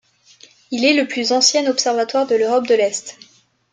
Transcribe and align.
Il 0.71 0.83
est 0.83 0.95
le 0.99 1.07
plus 1.07 1.31
ancien 1.31 1.69
observatoire 1.69 2.25
de 2.25 2.33
l'Europe 2.33 2.65
de 2.65 2.73
l'Est. 2.73 3.19